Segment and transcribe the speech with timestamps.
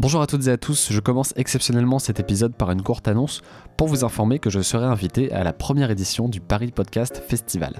[0.00, 3.42] Bonjour à toutes et à tous, je commence exceptionnellement cet épisode par une courte annonce
[3.76, 7.74] pour vous informer que je serai invité à la première édition du Paris Podcast Festival.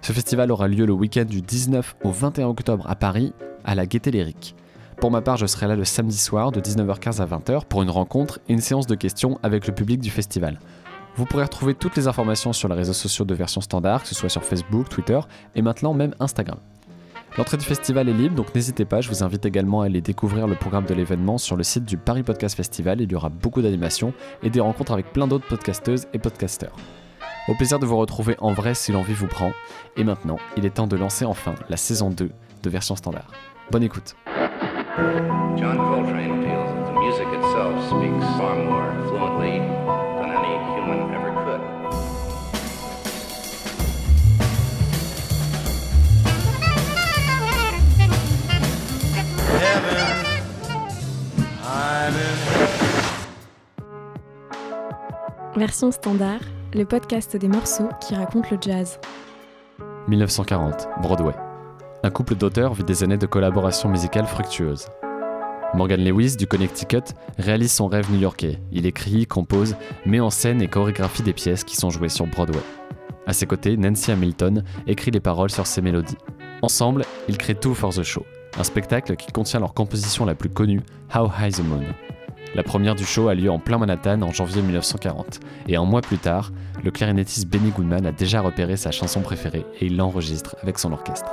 [0.00, 3.32] Ce festival aura lieu le week-end du 19 au 21 octobre à Paris,
[3.64, 4.54] à la Gaîté Lyrique.
[5.00, 7.90] Pour ma part, je serai là le samedi soir de 19h15 à 20h pour une
[7.90, 10.60] rencontre et une séance de questions avec le public du festival.
[11.16, 14.14] Vous pourrez retrouver toutes les informations sur les réseaux sociaux de version standard, que ce
[14.14, 15.18] soit sur Facebook, Twitter
[15.56, 16.58] et maintenant même Instagram.
[17.36, 20.46] L'entrée du festival est libre, donc n'hésitez pas, je vous invite également à aller découvrir
[20.46, 23.60] le programme de l'événement sur le site du Paris Podcast Festival, il y aura beaucoup
[23.60, 24.12] d'animations
[24.44, 26.76] et des rencontres avec plein d'autres podcasteuses et podcasteurs.
[27.48, 29.50] Au plaisir de vous retrouver en vrai si l'envie vous prend,
[29.96, 32.30] et maintenant, il est temps de lancer enfin la saison 2
[32.62, 33.32] de version standard.
[33.72, 34.14] Bonne écoute
[55.64, 56.40] Version standard,
[56.74, 59.00] le podcast des morceaux qui racontent le jazz.
[60.08, 61.32] 1940, Broadway.
[62.02, 64.88] Un couple d'auteurs vit des années de collaboration musicale fructueuse.
[65.72, 68.60] Morgan Lewis du Connecticut réalise son rêve new-yorkais.
[68.72, 72.60] Il écrit, compose, met en scène et chorégraphie des pièces qui sont jouées sur Broadway.
[73.26, 76.18] À ses côtés, Nancy Hamilton écrit les paroles sur ses mélodies.
[76.60, 78.26] Ensemble, ils créent Two for the Show,
[78.58, 80.82] un spectacle qui contient leur composition la plus connue,
[81.16, 81.84] How High the Moon.
[82.54, 86.02] La première du show a lieu en plein Manhattan en janvier 1940, et un mois
[86.02, 86.52] plus tard,
[86.84, 90.92] le clarinettiste Benny Goodman a déjà repéré sa chanson préférée et il l'enregistre avec son
[90.92, 91.28] orchestre.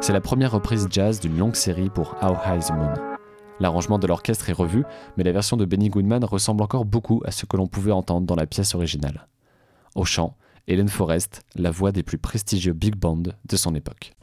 [0.00, 2.94] C'est la première reprise jazz d'une longue série pour How High the Moon.
[3.60, 4.82] L'arrangement de l'orchestre est revu,
[5.16, 8.26] mais la version de Benny Goodman ressemble encore beaucoup à ce que l'on pouvait entendre
[8.26, 9.28] dans la pièce originale.
[9.94, 10.34] Au chant,
[10.66, 14.14] Helen Forrest, la voix des plus prestigieux big bands de son époque.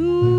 [0.00, 0.29] The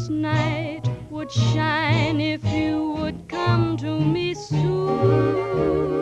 [0.00, 5.99] darkest night would shine if you would come to me soon.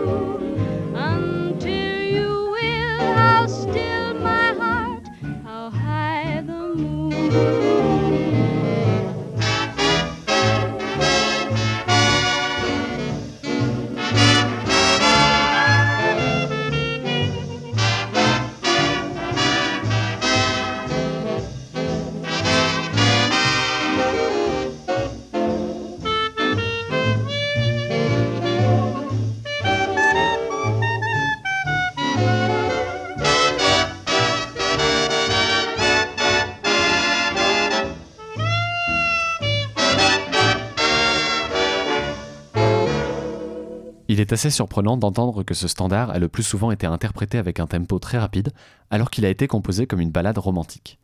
[44.11, 47.61] Il est assez surprenant d'entendre que ce standard a le plus souvent été interprété avec
[47.61, 48.53] un tempo très rapide,
[48.91, 50.99] alors qu'il a été composé comme une ballade romantique.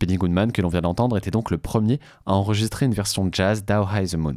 [0.00, 3.66] Benny Goodman, que l'on vient d'entendre, était donc le premier à enregistrer une version jazz
[3.66, 4.36] d'How High the Moon.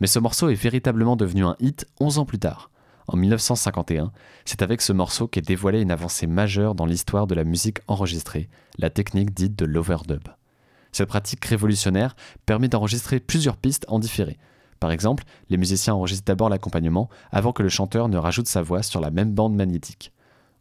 [0.00, 2.70] Mais ce morceau est véritablement devenu un hit 11 ans plus tard.
[3.06, 4.10] En 1951,
[4.44, 8.48] c'est avec ce morceau qu'est dévoilée une avancée majeure dans l'histoire de la musique enregistrée,
[8.78, 10.26] la technique dite de l'overdub.
[10.90, 12.16] Cette pratique révolutionnaire
[12.46, 14.38] permet d'enregistrer plusieurs pistes en différé.
[14.84, 18.82] Par exemple, les musiciens enregistrent d'abord l'accompagnement avant que le chanteur ne rajoute sa voix
[18.82, 20.12] sur la même bande magnétique.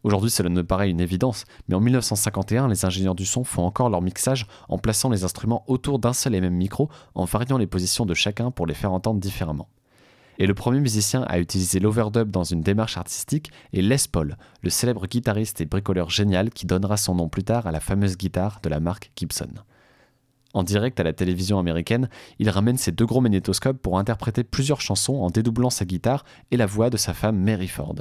[0.04, 3.90] Aujourd'hui, cela ne paraît une évidence, mais en 1951, les ingénieurs du son font encore
[3.90, 7.68] leur mixage en plaçant les instruments autour d'un seul et même micro, en variant les
[7.68, 9.68] positions de chacun pour les faire entendre différemment.
[10.40, 14.70] Et le premier musicien à utiliser l'overdub dans une démarche artistique est Les Paul, le
[14.70, 18.62] célèbre guitariste et bricoleur génial qui donnera son nom plus tard à la fameuse guitare
[18.64, 19.50] de la marque Gibson.
[20.54, 24.82] En direct à la télévision américaine, il ramène ses deux gros magnétoscopes pour interpréter plusieurs
[24.82, 27.96] chansons en dédoublant sa guitare et la voix de sa femme Mary Ford.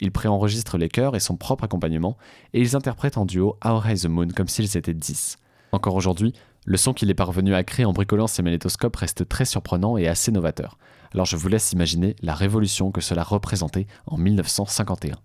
[0.00, 2.16] Il préenregistre les chœurs et son propre accompagnement,
[2.54, 5.36] et ils interprètent en duo How High the Moon comme s'ils étaient dix.
[5.72, 6.32] Encore aujourd'hui,
[6.64, 10.06] le son qu'il est parvenu à créer en bricolant ses magnétoscopes reste très surprenant et
[10.06, 10.78] assez novateur.
[11.12, 15.16] Alors je vous laisse imaginer la révolution que cela représentait en 1951.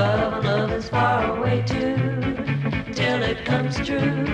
[0.00, 1.96] And love is far away too.
[2.92, 4.24] Till it comes true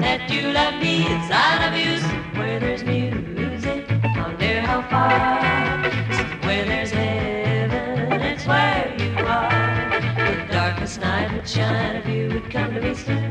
[0.00, 2.40] that you love me as I love you.
[2.40, 3.88] Where there's music,
[4.38, 5.82] near, how far.
[6.46, 10.00] Where there's heaven, it's where you are.
[10.16, 13.25] The darkest night would shine if you would come to me soon.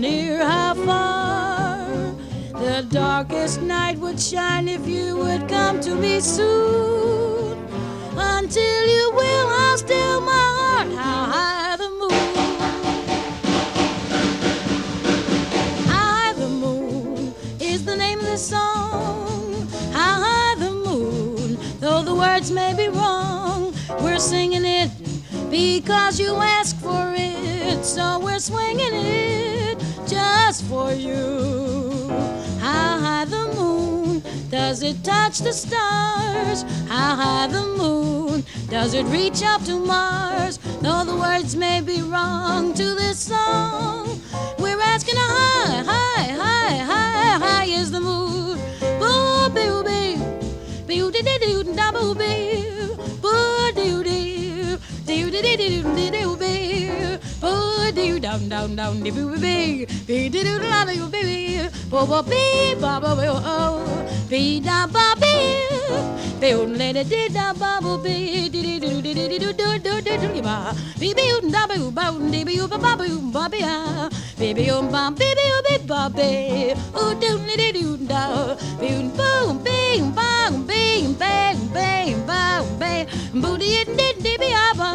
[0.00, 1.86] Near, how far.
[2.52, 7.56] The darkest night would shine if you would come to me soon.
[8.16, 12.56] Until you will, I'll still my heart, how high the moon.
[15.88, 19.66] High the moon is the name of the song.
[19.92, 24.90] How high the moon, though the words may be wrong, we're singing it
[25.50, 27.84] because you asked for it.
[27.84, 29.55] So we're swinging it
[30.06, 32.08] just for you.
[32.60, 36.62] How high the moon does it touch the stars?
[36.88, 40.58] How high the moon does it reach up to Mars?
[40.80, 44.20] Though the words may be wrong to this song,
[44.58, 47.05] we're asking high, high, high, high, high
[58.38, 62.22] down, down, down, de boo bee, bee dee doo da doo bee bee, bo bo
[62.22, 63.80] bee, ba ba boo oh,
[64.28, 65.68] bee da ba bee,
[66.40, 69.78] bee oon lady dee da ba bo bee, dee dee doo dee dee doo doo
[69.86, 72.92] doo doo doo ba, bee bee oon da boo ba oon dee bee ba ba
[73.00, 77.14] boo ba bee ah, bee bee oon ba bee bee oon bee ba bee, oo
[77.22, 78.22] doo dee dee doo da,
[78.80, 82.40] bee oon ba oon bee oon ba oon bee oon bee oon bee oon ba
[82.60, 83.00] oon bee,
[83.42, 84.90] boo dee dee dee bee ah ba,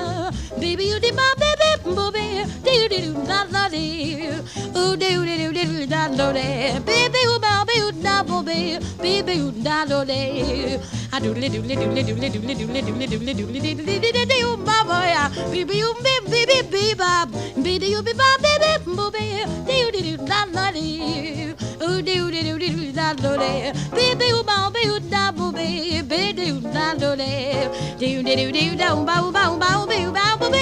[0.62, 4.29] bee bee oon dee ba bee booby, doo doo da da dee,
[4.75, 9.51] oo doo doo doo da do dee, baby oo ba boo da booby, baby oo
[9.63, 10.79] da do dee,
[11.11, 14.50] a doo doo doo doo doo doo doo doo doo doo doo doo doo doo
[14.51, 15.13] oo ba boy,
[15.51, 17.25] baby oo bee bee bee bee ba,
[17.63, 19.25] baby oo bee ba baby booby,
[19.67, 24.27] doo doo doo da da dee, oo doo doo doo doo da do dee, baby
[24.33, 27.69] oo ba boo da booby, baby oo da do dee,
[28.00, 30.61] doo doo doo doo da ba ba ba ba ba ba ba.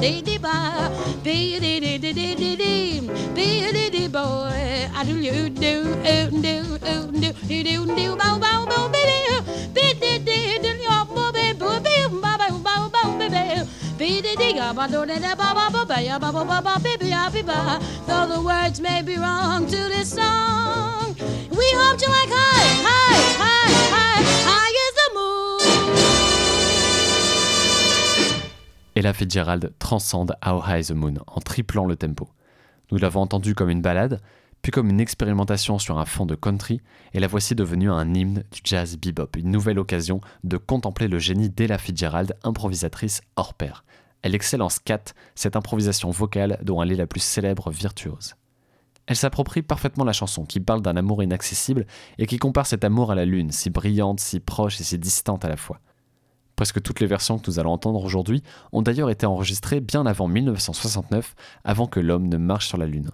[0.00, 0.90] dee dee ba,
[1.24, 3.00] be dee dee dee dee dee dee,
[3.34, 4.88] be dee dee boy.
[4.94, 9.42] I do you do do do do do do do bow bow bow baby,
[9.74, 11.80] be dee dee dee your boy baby, boy
[12.22, 13.64] bow bow bow baby.
[18.06, 21.14] Though the words may be wrong to this song,
[21.50, 23.07] we hope you like high, high.
[29.08, 32.28] Ella Fitzgerald transcende How High the Moon en triplant le tempo.
[32.90, 34.20] Nous l'avons entendue comme une balade,
[34.60, 36.82] puis comme une expérimentation sur un fond de country,
[37.14, 41.18] et la voici devenue un hymne du jazz bebop, une nouvelle occasion de contempler le
[41.18, 43.82] génie d'Ella Fitzgerald, improvisatrice hors pair.
[44.20, 48.34] Elle excelle en scat, cette improvisation vocale dont elle est la plus célèbre virtuose.
[49.06, 51.86] Elle s'approprie parfaitement la chanson, qui parle d'un amour inaccessible
[52.18, 55.46] et qui compare cet amour à la lune, si brillante, si proche et si distante
[55.46, 55.80] à la fois.
[56.58, 60.26] Presque toutes les versions que nous allons entendre aujourd'hui ont d'ailleurs été enregistrées bien avant
[60.26, 63.12] 1969, avant que l'homme ne marche sur la Lune.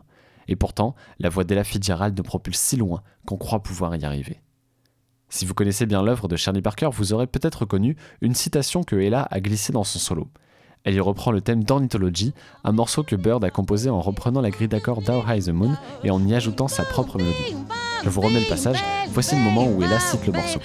[0.48, 4.40] Et pourtant, la voix d'Ella Fitzgerald nous propulse si loin qu'on croit pouvoir y arriver.
[5.28, 8.96] Si vous connaissez bien l'œuvre de Charlie Parker, vous aurez peut-être reconnu une citation que
[8.96, 10.28] Ella a glissée dans son solo.
[10.84, 12.32] Elle y reprend le thème d'Ornithology,
[12.64, 15.76] un morceau que Bird a composé en reprenant la grille d'accords d'How High the Moon
[16.02, 17.56] et en y ajoutant sa propre mélodie.
[18.04, 20.60] Je vous remets le passage, voici le moment où Ella cite le morceau.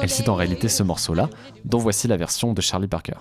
[0.00, 1.28] Elle cite en réalité ce morceau-là,
[1.64, 3.14] dont voici la version de Charlie Parker.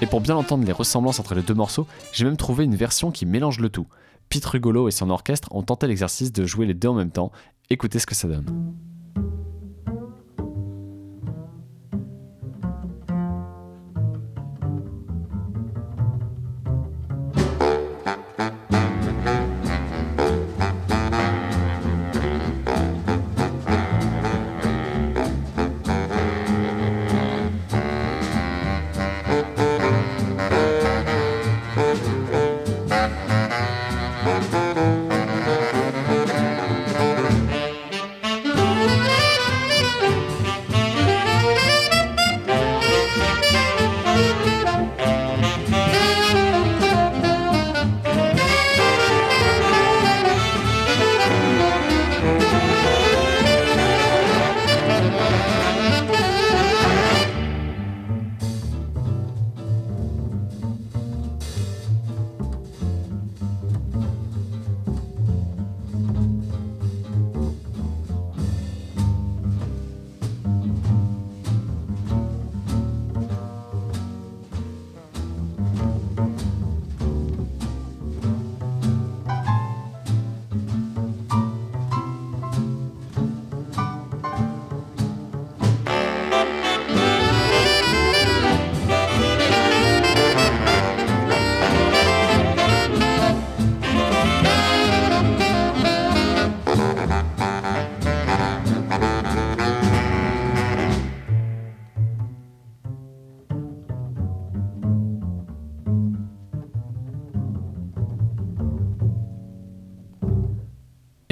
[0.00, 3.10] Et pour bien entendre les ressemblances entre les deux morceaux, j'ai même trouvé une version
[3.10, 3.86] qui mélange le tout.
[4.28, 7.32] Pete Rugolo et son orchestre ont tenté l'exercice de jouer les deux en même temps.
[7.70, 8.46] Écoutez ce que ça donne.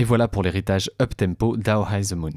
[0.06, 2.30] Voilà pour l'héritage up-tempo d'How High the Moon.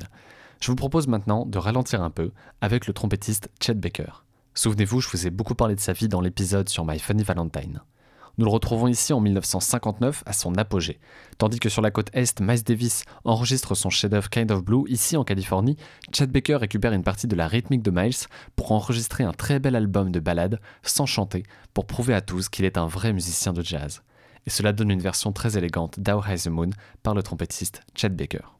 [0.59, 4.23] Je vous propose maintenant de ralentir un peu avec le trompettiste Chet Baker.
[4.55, 7.81] Souvenez-vous, je vous ai beaucoup parlé de sa vie dans l'épisode sur My Funny Valentine.
[8.39, 10.99] Nous le retrouvons ici en 1959 à son apogée.
[11.37, 15.15] Tandis que sur la côte est, Miles Davis enregistre son chef-d'œuvre Kind of Blue, ici
[15.15, 15.77] en Californie,
[16.11, 19.75] Chad Baker récupère une partie de la rythmique de Miles pour enregistrer un très bel
[19.75, 21.43] album de ballades sans chanter
[21.75, 24.01] pour prouver à tous qu'il est un vrai musicien de jazz.
[24.45, 26.69] Et cela donne une version très élégante d'How High the Moon
[27.03, 28.58] par le trompettiste Chad Baker.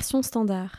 [0.00, 0.70] Version standard.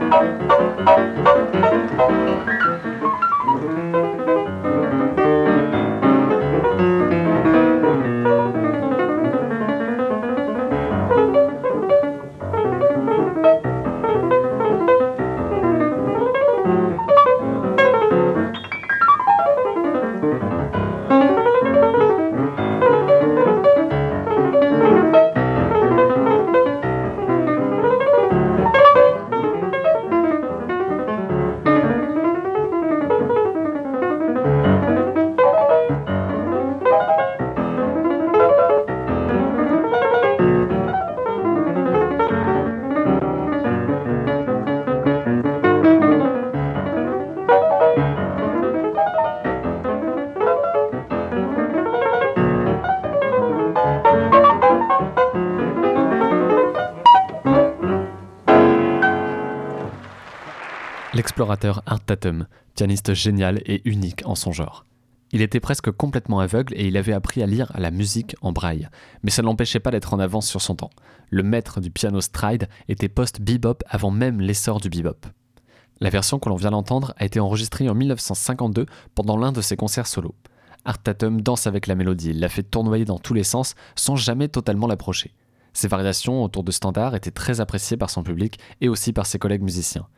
[0.00, 0.72] Música
[61.22, 64.84] L'explorateur Art Tatum, pianiste génial et unique en son genre.
[65.30, 68.88] Il était presque complètement aveugle et il avait appris à lire la musique en braille,
[69.22, 70.90] mais ça ne l'empêchait pas d'être en avance sur son temps.
[71.30, 75.28] Le maître du piano stride était post-bebop avant même l'essor du bebop.
[76.00, 79.76] La version que l'on vient d'entendre a été enregistrée en 1952 pendant l'un de ses
[79.76, 80.34] concerts solo.
[80.84, 84.16] Art Tatum danse avec la mélodie, il la fait tournoyer dans tous les sens sans
[84.16, 85.36] jamais totalement l'approcher.
[85.72, 89.38] Ses variations autour de standards étaient très appréciées par son public et aussi par ses
[89.38, 90.08] collègues musiciens.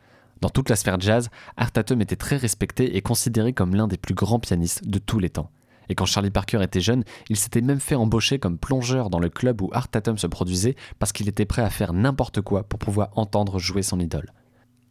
[0.41, 3.97] Dans toute la sphère jazz, Art Tatum était très respecté et considéré comme l'un des
[3.97, 5.49] plus grands pianistes de tous les temps.
[5.89, 9.29] Et quand Charlie Parker était jeune, il s'était même fait embaucher comme plongeur dans le
[9.29, 12.79] club où Art Tatum se produisait parce qu'il était prêt à faire n'importe quoi pour
[12.79, 14.31] pouvoir entendre jouer son idole.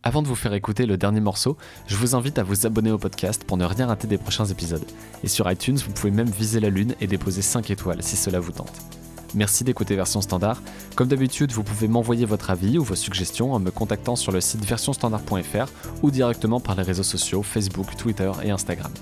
[0.03, 2.99] Avant de vous faire écouter le dernier morceau, je vous invite à vous abonner au
[2.99, 4.85] podcast pour ne rien rater des prochains épisodes.
[5.23, 8.39] Et sur iTunes, vous pouvez même viser la lune et déposer 5 étoiles si cela
[8.39, 9.04] vous tente.
[9.35, 10.63] Merci d'écouter Version Standard.
[10.95, 14.41] Comme d'habitude, vous pouvez m'envoyer votre avis ou vos suggestions en me contactant sur le
[14.41, 15.67] site versionstandard.fr
[16.03, 18.93] ou directement par les réseaux sociaux Facebook, Twitter et Instagram.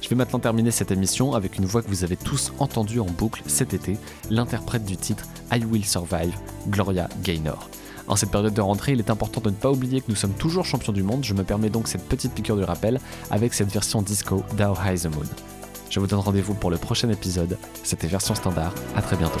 [0.00, 3.06] Je vais maintenant terminer cette émission avec une voix que vous avez tous entendue en
[3.06, 3.96] boucle cet été,
[4.28, 6.34] l'interprète du titre I Will Survive,
[6.68, 7.70] Gloria Gaynor.
[8.08, 10.32] En cette période de rentrée, il est important de ne pas oublier que nous sommes
[10.32, 12.98] toujours champions du monde, je me permets donc cette petite piqûre de rappel
[13.30, 15.59] avec cette version disco d'How High the Moon.
[15.90, 17.58] Je vous donne rendez-vous pour le prochain épisode.
[17.82, 18.72] C'était Version Standard.
[18.94, 19.40] À très bientôt.